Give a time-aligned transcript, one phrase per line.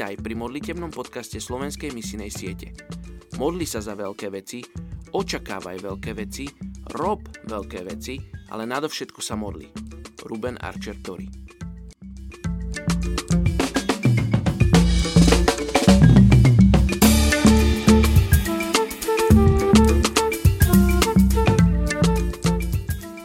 [0.00, 2.72] Vítaj pri modlitebnom podcaste Slovenskej misinej siete.
[3.36, 4.64] Modli sa za veľké veci,
[5.12, 6.48] očakávaj veľké veci,
[6.96, 8.16] rob veľké veci,
[8.48, 9.68] ale nadovšetko sa modli.
[10.24, 11.28] Ruben Archer Tori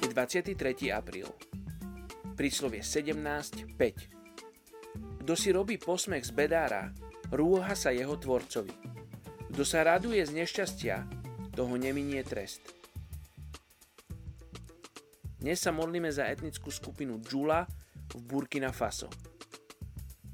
[0.00, 0.88] Je 23.
[0.88, 1.28] apríl.
[2.32, 4.21] Príslovie 17.5
[5.22, 6.90] kto si robí posmech z bedára,
[7.30, 8.74] rúha sa jeho tvorcovi.
[9.54, 11.06] Kto sa raduje z nešťastia,
[11.54, 12.74] toho neminie trest.
[15.38, 17.62] Dnes sa modlíme za etnickú skupinu Džula
[18.10, 19.06] v Burkina Faso.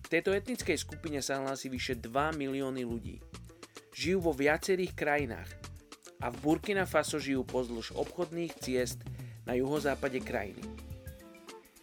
[0.00, 3.20] V tejto etnickej skupine sa hlási vyše 2 milióny ľudí.
[3.92, 5.52] Žijú vo viacerých krajinách
[6.24, 9.04] a v Burkina Faso žijú pozdĺž obchodných ciest
[9.44, 10.64] na juhozápade krajiny.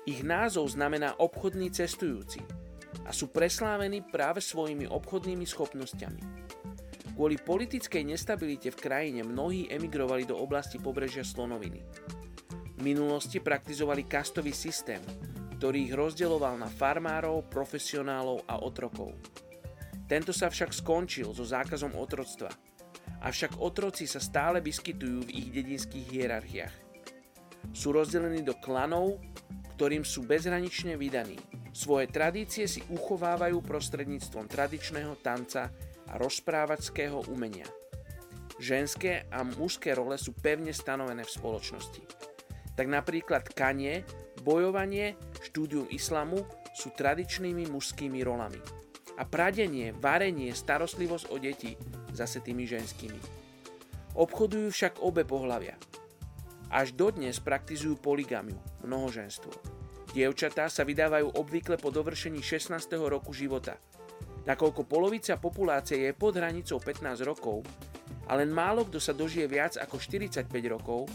[0.10, 2.42] Ich názov znamená obchodný cestujúci–
[3.04, 6.22] a sú preslávení práve svojimi obchodnými schopnosťami.
[7.16, 11.80] Kvôli politickej nestabilite v krajine mnohí emigrovali do oblasti pobrežia Slonoviny.
[12.76, 15.00] V minulosti praktizovali kastový systém,
[15.56, 19.16] ktorý ich rozdeloval na farmárov, profesionálov a otrokov.
[20.12, 22.52] Tento sa však skončil so zákazom otroctva,
[23.24, 26.76] avšak otroci sa stále vyskytujú v ich dedinských hierarchiách.
[27.72, 29.24] Sú rozdelení do klanov,
[29.80, 31.40] ktorým sú bezhranične vydaní–
[31.76, 35.68] svoje tradície si uchovávajú prostredníctvom tradičného tanca
[36.08, 37.68] a rozprávačského umenia.
[38.56, 42.04] Ženské a mužské role sú pevne stanovené v spoločnosti.
[42.80, 44.08] Tak napríklad kanie,
[44.40, 48.60] bojovanie, štúdium islamu sú tradičnými mužskými rolami.
[49.20, 51.76] A pradenie, varenie, starostlivosť o deti
[52.16, 53.20] zase tými ženskými.
[54.16, 55.76] Obchodujú však obe pohľavia.
[56.72, 59.52] Až dodnes praktizujú poligamiu, mnohoženstvo.
[60.16, 62.72] Dievčatá sa vydávajú obvykle po dovršení 16.
[63.04, 63.76] roku života.
[64.48, 67.68] Nakoľko polovica populácie je pod hranicou 15 rokov
[68.24, 71.12] a len málo kto sa dožije viac ako 45 rokov,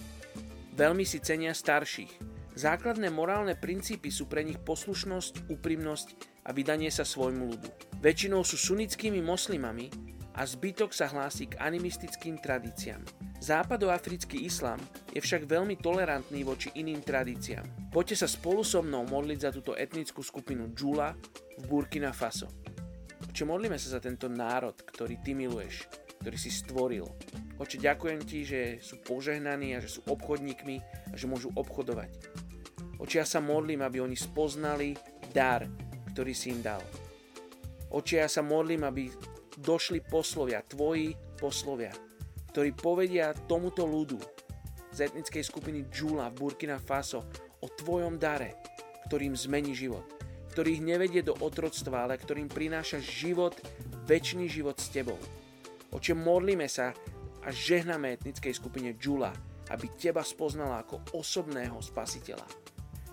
[0.77, 2.13] veľmi si cenia starších.
[2.61, 6.09] Základné morálne princípy sú pre nich poslušnosť, úprimnosť
[6.45, 7.69] a vydanie sa svojmu ľudu.
[8.05, 10.10] Väčšinou sú sunnickými moslimami
[10.41, 13.05] a zbytok sa hlási k animistickým tradíciám.
[13.45, 14.81] Západoafrický islam
[15.13, 17.93] je však veľmi tolerantný voči iným tradíciám.
[17.93, 21.13] Poďte sa spolu so mnou modliť za túto etnickú skupinu Džula
[21.61, 22.49] v Burkina Faso.
[23.29, 25.85] Oče, modlíme sa za tento národ, ktorý ty miluješ,
[26.25, 27.05] ktorý si stvoril.
[27.61, 30.77] Oče, ďakujem ti, že sú požehnaní a že sú obchodníkmi
[31.13, 32.17] a že môžu obchodovať.
[32.97, 34.97] Oče, ja sa modlím, aby oni spoznali
[35.37, 35.69] dar,
[36.17, 36.81] ktorý si im dal.
[37.93, 39.13] Oče, ja sa modlím, aby
[39.59, 41.91] došli poslovia, tvoji poslovia,
[42.55, 44.19] ktorí povedia tomuto ľudu
[44.91, 47.27] z etnickej skupiny Džula v Burkina Faso
[47.63, 48.59] o tvojom dare,
[49.11, 50.07] ktorým zmení život,
[50.55, 53.59] ktorý ich nevedie do otroctva, ale ktorým prináša život,
[54.07, 55.19] väčší život s tebou.
[55.95, 56.95] O čem modlíme sa
[57.47, 59.31] a žehname etnickej skupine Džula,
[59.71, 62.47] aby teba spoznala ako osobného spasiteľa.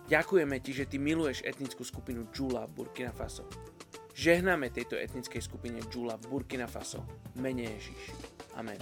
[0.09, 3.46] Ďakujeme ti, že ty miluješ etnickú skupinu Džula v Burkina Faso.
[4.17, 7.05] Žehname tejto etnickej skupine Džula Burkina Faso.
[7.38, 8.09] Mene Ježiš.
[8.57, 8.81] Amen.